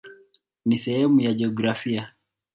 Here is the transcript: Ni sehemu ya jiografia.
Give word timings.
Ni 0.65 0.77
sehemu 0.77 1.21
ya 1.21 1.33
jiografia. 1.33 2.15